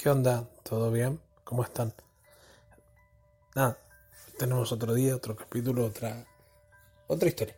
[0.00, 0.48] ¿Qué onda?
[0.62, 1.20] ¿Todo bien?
[1.44, 1.92] ¿Cómo están?
[3.54, 3.76] Nada,
[4.38, 6.24] tenemos otro día, otro capítulo, otra
[7.06, 7.54] otra historia.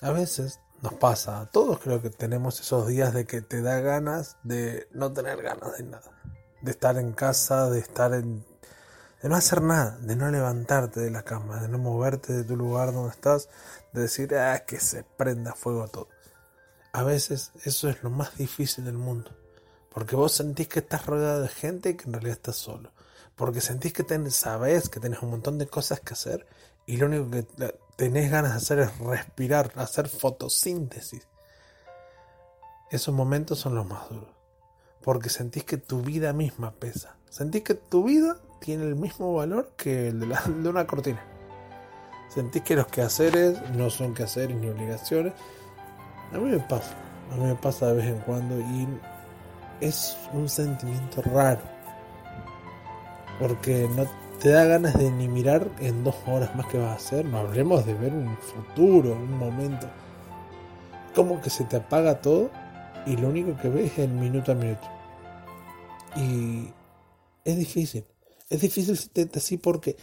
[0.00, 4.36] A veces nos pasa, todos creo que tenemos esos días de que te da ganas
[4.42, 6.10] de no tener ganas de nada,
[6.60, 8.44] de estar en casa, de estar en
[9.22, 12.56] de no hacer nada, de no levantarte de la cama, de no moverte de tu
[12.56, 13.48] lugar donde estás,
[13.92, 16.08] de decir, ah, que se prenda fuego todo.
[16.92, 19.36] A veces eso es lo más difícil del mundo
[19.90, 22.92] porque vos sentís que estás rodeado de gente y que en realidad estás solo.
[23.34, 26.46] Porque sentís que tenés, sabés que tenés un montón de cosas que hacer
[26.86, 27.46] y lo único que
[27.96, 31.26] tenés ganas de hacer es respirar, hacer fotosíntesis.
[32.90, 34.30] Esos momentos son los más duros.
[35.02, 37.16] Porque sentís que tu vida misma pesa.
[37.28, 41.24] Sentís que tu vida tiene el mismo valor que el de una cortina.
[42.28, 45.32] Sentís que los quehaceres no son quehaceres ni obligaciones.
[46.32, 46.96] A mí me pasa.
[47.32, 48.88] A mí me pasa de vez en cuando y
[49.80, 51.62] es un sentimiento raro.
[53.38, 54.06] Porque no
[54.40, 57.24] te da ganas de ni mirar en dos horas más que vas a hacer.
[57.24, 59.88] No hablemos de ver un futuro, un momento.
[61.14, 62.50] Como que se te apaga todo
[63.06, 64.88] y lo único que ves es el minuto a minuto.
[66.16, 66.72] Y
[67.44, 68.04] es difícil.
[68.48, 69.96] Es difícil sentirte así porque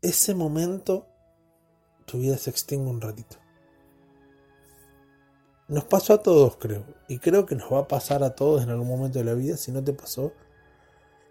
[0.00, 1.06] ese momento
[2.04, 3.36] tu vida se extingue un ratito.
[5.68, 6.84] Nos pasó a todos, creo.
[7.08, 9.56] Y creo que nos va a pasar a todos en algún momento de la vida
[9.56, 10.32] si no te pasó.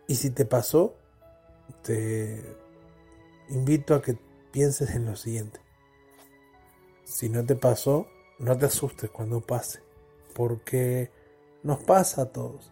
[0.08, 0.96] Y si te pasó,
[1.82, 2.44] te
[3.50, 4.18] invito a que
[4.52, 5.62] pienses en lo siguiente.
[7.06, 8.08] Si no te pasó,
[8.40, 9.80] no te asustes cuando pase.
[10.34, 11.12] Porque
[11.64, 12.72] nos pasa a todos.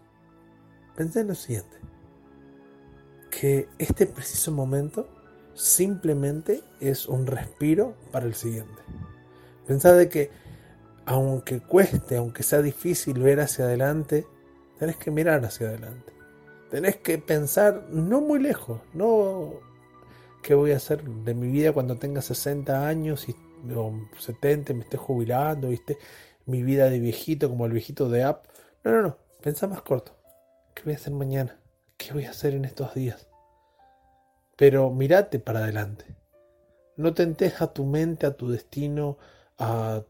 [0.97, 1.77] Pensé en lo siguiente.
[3.31, 5.07] Que este preciso momento
[5.53, 8.81] simplemente es un respiro para el siguiente.
[9.65, 10.42] Pensá de que
[11.05, 14.25] aunque cueste, aunque sea difícil ver hacia adelante,
[14.79, 16.13] tenés que mirar hacia adelante.
[16.69, 19.59] Tenés que pensar no muy lejos, no
[20.41, 23.35] qué voy a hacer de mi vida cuando tenga 60 años y,
[23.75, 25.97] o 70 me esté jubilando, ¿viste?
[26.45, 28.45] Mi vida de viejito como el viejito de App.
[28.83, 30.15] No, no, no, pensá más corto.
[30.73, 31.57] ¿Qué voy a hacer mañana?
[31.97, 33.27] ¿Qué voy a hacer en estos días?
[34.57, 36.05] Pero mirate para adelante.
[36.97, 39.17] No tentes a tu mente, a tu destino,
[39.57, 40.03] a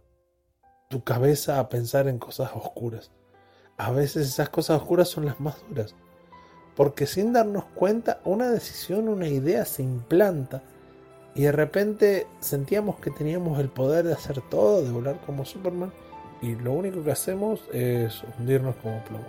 [0.94, 3.10] tu cabeza a pensar en cosas oscuras.
[3.78, 5.96] A veces esas cosas oscuras son las más duras.
[6.76, 10.62] Porque sin darnos cuenta, una decisión, una idea se implanta
[11.34, 15.92] y de repente sentíamos que teníamos el poder de hacer todo, de volar como Superman,
[16.44, 19.26] y lo único que hacemos es hundirnos como plomo.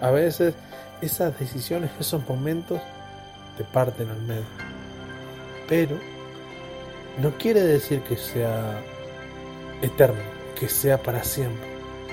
[0.00, 0.54] A veces
[1.02, 2.80] esas decisiones, esos momentos,
[3.58, 4.46] te parten al medio.
[5.68, 5.98] Pero
[7.20, 8.82] no quiere decir que sea
[9.82, 10.22] eterno,
[10.58, 11.66] que sea para siempre.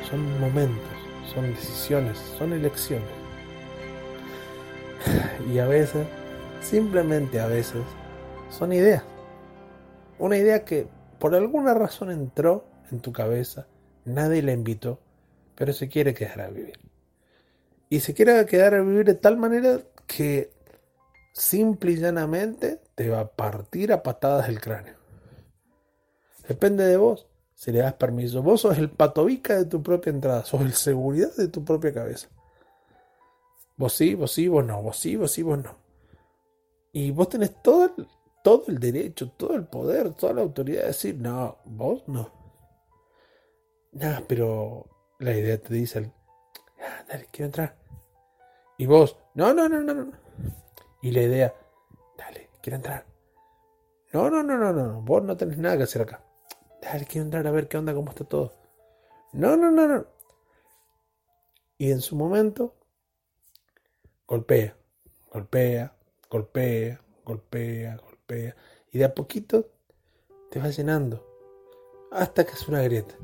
[0.10, 0.92] Son momentos,
[1.34, 3.08] son decisiones, son elecciones.
[5.54, 6.06] Y a veces,
[6.62, 7.84] simplemente a veces,
[8.50, 9.04] son ideas.
[10.18, 10.88] Una idea que
[11.20, 13.68] por alguna razón entró en tu cabeza,
[14.06, 15.00] nadie la invitó,
[15.56, 16.80] pero se quiere quedar a vivir.
[17.90, 20.52] Y se quiere quedar a vivir de tal manera que
[21.34, 24.96] simple y llanamente te va a partir a patadas el cráneo.
[26.48, 27.29] Depende de vos
[27.60, 28.42] si le das permiso.
[28.42, 32.30] Vos sos el patovica de tu propia entrada, sos el seguridad de tu propia cabeza.
[33.76, 35.76] Vos sí, vos sí, vos no, vos sí, vos sí, vos no.
[36.94, 38.08] Y vos tenés todo el,
[38.46, 42.32] todo el derecho, todo el poder, toda la autoridad de decir, no, vos no.
[43.92, 44.86] Nada, pero
[45.20, 46.14] la idea te dice,
[46.82, 47.76] ah, dale, quiero entrar.
[48.78, 50.12] Y vos, no, no, no, no, no.
[51.02, 51.54] Y la idea,
[52.18, 53.06] dale, quiero entrar.
[54.14, 56.24] No, no, no, no, no, vos no tenés nada que hacer acá.
[56.82, 58.54] Dale, quiero entrar a ver qué onda, cómo está todo.
[59.34, 60.06] No, no, no, no.
[61.78, 62.76] Y en su momento,
[64.28, 64.76] golpea,
[65.32, 65.94] golpea,
[66.30, 68.56] golpea, golpea, golpea.
[68.92, 69.70] Y de a poquito
[70.52, 71.26] te va llenando.
[72.12, 73.16] Hasta que es una grieta.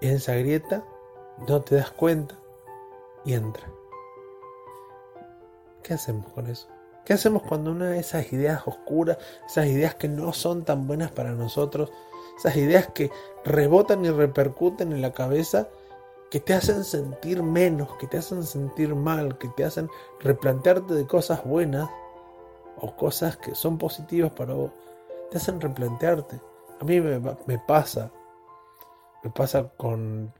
[0.00, 0.84] Y en esa grieta
[1.48, 2.38] no te das cuenta
[3.24, 3.70] y entra.
[5.82, 6.68] ¿Qué hacemos con eso?
[7.04, 11.10] ¿Qué hacemos cuando una de esas ideas oscuras, esas ideas que no son tan buenas
[11.10, 11.92] para nosotros,
[12.38, 13.10] esas ideas que
[13.44, 15.68] rebotan y repercuten en la cabeza,
[16.30, 19.90] que te hacen sentir menos, que te hacen sentir mal, que te hacen
[20.20, 21.90] replantearte de cosas buenas
[22.78, 24.70] o cosas que son positivas para vos,
[25.30, 26.40] te hacen replantearte.
[26.80, 28.10] A mí me, me pasa,
[29.22, 30.32] me pasa con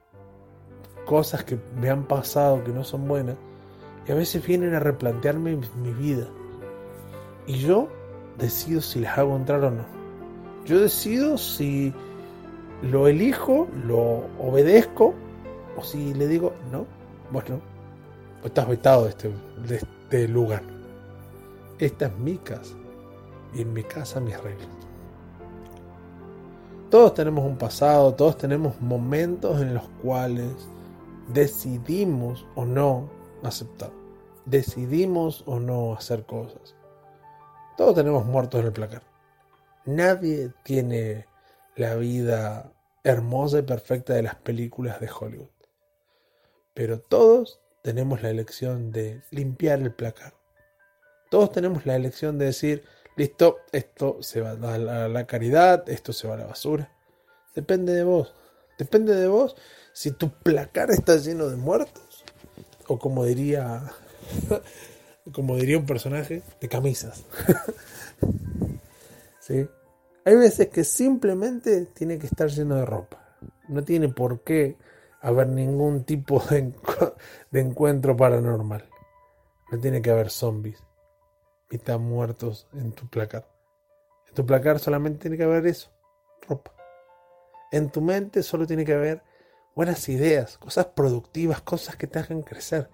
[1.05, 3.37] cosas que me han pasado que no son buenas
[4.07, 6.27] y a veces vienen a replantearme mi vida.
[7.47, 7.89] Y yo
[8.39, 9.85] decido si les hago entrar o no.
[10.65, 11.93] Yo decido si
[12.83, 15.15] lo elijo, lo obedezco
[15.77, 16.87] O si le digo, no,
[17.31, 17.61] bueno,
[18.41, 19.33] pues estás vetado de este,
[19.67, 20.63] de este lugar.
[21.79, 22.75] Esta es mi casa.
[23.55, 24.69] Y en mi casa mis reglas.
[26.91, 30.53] Todos tenemos un pasado, todos tenemos momentos en los cuales
[31.33, 33.09] decidimos o no
[33.43, 33.91] aceptar.
[34.45, 36.77] Decidimos o no hacer cosas.
[37.77, 39.03] Todos tenemos muertos en el placar.
[39.85, 41.27] Nadie tiene
[41.77, 42.73] la vida
[43.03, 45.49] hermosa y perfecta de las películas de Hollywood.
[46.73, 50.35] Pero todos tenemos la elección de limpiar el placar.
[51.31, 52.85] Todos tenemos la elección de decir,
[53.17, 54.79] listo, esto se va a
[55.09, 56.91] la caridad, esto se va a la basura.
[57.55, 58.35] Depende de vos.
[58.79, 59.55] Depende de vos
[59.93, 62.25] si tu placar está lleno de muertos
[62.89, 63.83] o como diría
[65.33, 67.25] como diría un personaje de camisas.
[69.41, 69.69] ¿Sí?
[70.25, 73.37] Hay veces que simplemente tiene que estar lleno de ropa.
[73.69, 74.77] No tiene por qué
[75.21, 76.73] haber ningún tipo de,
[77.61, 78.89] encuentro paranormal.
[79.71, 80.83] No tiene que haber zombies
[81.71, 83.49] mitad muertos en tu placar.
[84.29, 85.91] En tu placar solamente tiene que haber eso,
[86.47, 86.73] ropa.
[87.73, 89.23] En tu mente solo tiene que haber
[89.75, 92.89] buenas ideas, cosas productivas, cosas que te hagan crecer.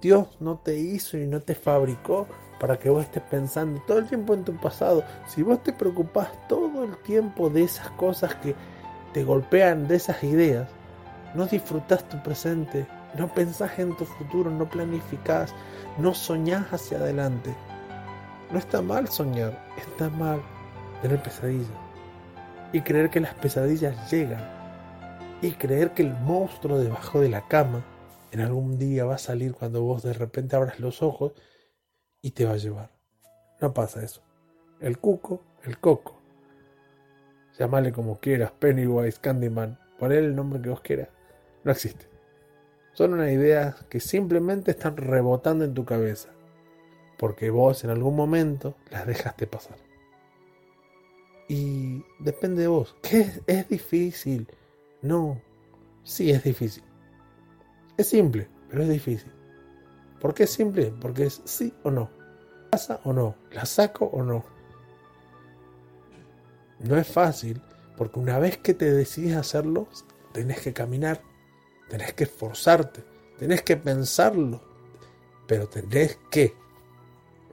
[0.00, 2.26] Dios no te hizo y no te fabricó
[2.60, 5.04] para que vos estés pensando todo el tiempo en tu pasado.
[5.26, 8.54] Si vos te preocupás todo el tiempo de esas cosas que
[9.12, 10.68] te golpean, de esas ideas,
[11.34, 12.86] no disfrutás tu presente,
[13.18, 15.54] no pensás en tu futuro, no planificás,
[15.98, 17.54] no soñás hacia adelante.
[18.50, 20.40] No está mal soñar, está mal
[21.02, 21.68] tener pesadillas
[22.72, 24.44] y creer que las pesadillas llegan
[25.42, 27.82] y creer que el monstruo debajo de la cama
[28.36, 31.32] en algún día va a salir cuando vos de repente abras los ojos
[32.20, 32.90] y te va a llevar.
[33.62, 34.20] No pasa eso.
[34.78, 36.20] El cuco, el coco.
[37.58, 41.08] Llámale como quieras, Pennywise, Candyman, ponle el nombre que vos quieras.
[41.64, 42.10] No existe.
[42.92, 46.28] Son unas ideas que simplemente están rebotando en tu cabeza.
[47.16, 49.78] Porque vos en algún momento las dejaste pasar.
[51.48, 52.94] Y depende de vos.
[53.00, 54.46] ¿Qué es difícil?
[55.00, 55.40] No.
[56.02, 56.85] Sí es difícil.
[57.96, 59.32] Es simple, pero es difícil.
[60.20, 60.92] ¿Por qué es simple?
[61.00, 62.10] Porque es sí o no.
[62.70, 63.36] ¿Pasa o no?
[63.52, 64.44] ¿La saco o no?
[66.80, 67.62] No es fácil,
[67.96, 69.88] porque una vez que te decides hacerlo,
[70.32, 71.22] tenés que caminar,
[71.88, 73.02] tenés que esforzarte,
[73.38, 74.62] tenés que pensarlo,
[75.46, 76.54] pero tenés que.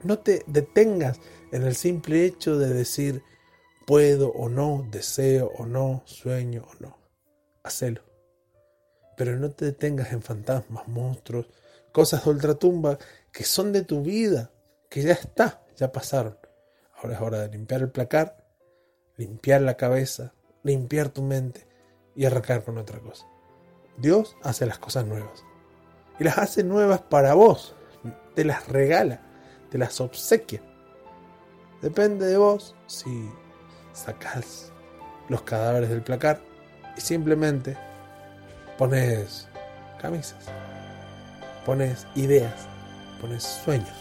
[0.02, 1.18] No te detengas
[1.52, 3.22] en el simple hecho de decir
[3.86, 6.98] puedo o no, deseo o no, sueño o no.
[7.62, 8.03] Hacelo.
[9.16, 11.46] Pero no te detengas en fantasmas, monstruos,
[11.92, 12.98] cosas de ultratumba
[13.30, 14.50] que son de tu vida,
[14.88, 16.38] que ya está, ya pasaron.
[16.96, 18.44] Ahora es hora de limpiar el placar,
[19.16, 21.66] limpiar la cabeza, limpiar tu mente
[22.16, 23.26] y arrancar con otra cosa.
[23.96, 25.44] Dios hace las cosas nuevas.
[26.18, 27.74] Y las hace nuevas para vos.
[28.34, 29.20] Te las regala,
[29.70, 30.62] te las obsequia.
[31.82, 33.30] Depende de vos si
[33.92, 34.72] sacas
[35.28, 36.40] los cadáveres del placar
[36.96, 37.76] y simplemente
[38.78, 39.48] pones
[40.00, 40.46] camisas,
[41.64, 42.66] pones ideas,
[43.20, 43.92] pones sueños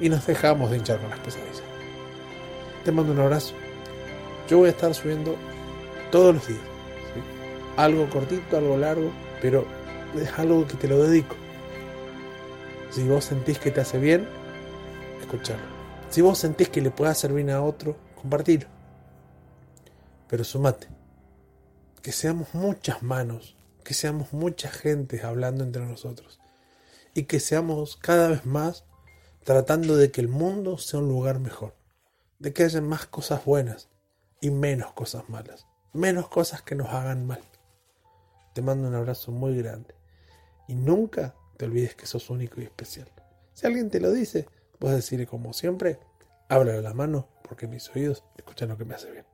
[0.00, 1.62] y nos dejamos de hinchar con las pesadillas.
[2.84, 3.54] Te mando un abrazo.
[4.48, 5.36] Yo voy a estar subiendo
[6.10, 6.60] todos los días.
[7.76, 9.10] Algo cortito, algo largo,
[9.40, 9.66] pero
[10.20, 11.34] es algo que te lo dedico.
[12.90, 14.28] Si vos sentís que te hace bien,
[15.20, 15.64] escucharlo.
[16.10, 18.68] Si vos sentís que le puede hacer bien a otro, compartirlo.
[20.28, 20.86] Pero sumate.
[22.02, 26.40] Que seamos muchas manos que seamos mucha gente hablando entre nosotros
[27.14, 28.84] y que seamos cada vez más
[29.44, 31.74] tratando de que el mundo sea un lugar mejor,
[32.38, 33.88] de que haya más cosas buenas
[34.40, 37.42] y menos cosas malas, menos cosas que nos hagan mal.
[38.54, 39.94] Te mando un abrazo muy grande
[40.66, 43.08] y nunca te olvides que sos único y especial.
[43.52, 44.48] Si alguien te lo dice,
[44.80, 46.00] vos decirle como siempre,
[46.48, 49.33] háblale la mano porque mis oídos escuchan lo que me hace bien.